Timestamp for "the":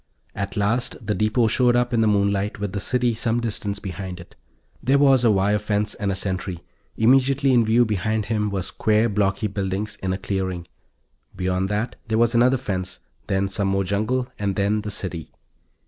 1.05-1.13, 2.01-2.07, 2.73-2.79, 14.81-14.89